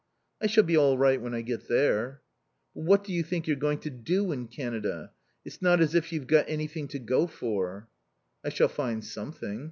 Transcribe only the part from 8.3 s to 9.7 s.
"I shall find something.